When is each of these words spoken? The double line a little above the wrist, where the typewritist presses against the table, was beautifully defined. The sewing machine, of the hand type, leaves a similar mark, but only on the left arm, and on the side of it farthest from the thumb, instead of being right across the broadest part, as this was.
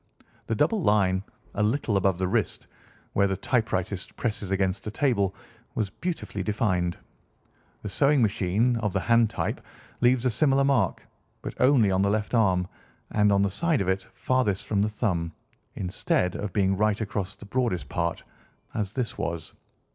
The 0.47 0.55
double 0.55 0.81
line 0.81 1.23
a 1.53 1.61
little 1.61 1.95
above 1.95 2.17
the 2.17 2.27
wrist, 2.27 2.65
where 3.13 3.27
the 3.27 3.37
typewritist 3.37 4.15
presses 4.15 4.49
against 4.49 4.83
the 4.83 4.89
table, 4.89 5.35
was 5.75 5.91
beautifully 5.91 6.41
defined. 6.41 6.97
The 7.83 7.89
sewing 7.89 8.19
machine, 8.23 8.77
of 8.77 8.93
the 8.93 8.99
hand 9.01 9.29
type, 9.29 9.61
leaves 9.99 10.25
a 10.25 10.31
similar 10.31 10.63
mark, 10.63 11.05
but 11.43 11.53
only 11.61 11.91
on 11.91 12.01
the 12.01 12.09
left 12.09 12.33
arm, 12.33 12.67
and 13.11 13.31
on 13.31 13.43
the 13.43 13.51
side 13.51 13.79
of 13.79 13.87
it 13.89 14.07
farthest 14.15 14.65
from 14.65 14.81
the 14.81 14.89
thumb, 14.89 15.33
instead 15.75 16.33
of 16.33 16.51
being 16.51 16.75
right 16.75 16.99
across 16.99 17.35
the 17.35 17.45
broadest 17.45 17.87
part, 17.87 18.23
as 18.73 18.93
this 18.93 19.19
was. 19.19 19.53